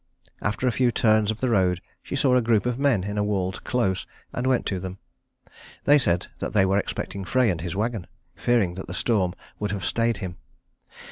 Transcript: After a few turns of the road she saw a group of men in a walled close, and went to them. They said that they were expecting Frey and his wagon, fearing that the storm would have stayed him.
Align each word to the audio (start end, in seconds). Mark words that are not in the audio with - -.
After 0.41 0.67
a 0.67 0.71
few 0.71 0.91
turns 0.91 1.29
of 1.29 1.41
the 1.41 1.49
road 1.51 1.79
she 2.01 2.15
saw 2.15 2.35
a 2.35 2.41
group 2.41 2.65
of 2.65 2.79
men 2.79 3.03
in 3.03 3.19
a 3.19 3.23
walled 3.23 3.63
close, 3.63 4.07
and 4.33 4.47
went 4.47 4.65
to 4.65 4.79
them. 4.79 4.97
They 5.83 5.99
said 5.99 6.25
that 6.39 6.53
they 6.53 6.65
were 6.65 6.79
expecting 6.79 7.23
Frey 7.23 7.51
and 7.51 7.61
his 7.61 7.75
wagon, 7.75 8.07
fearing 8.35 8.73
that 8.73 8.87
the 8.87 8.95
storm 8.95 9.35
would 9.59 9.69
have 9.69 9.85
stayed 9.85 10.17
him. 10.17 10.37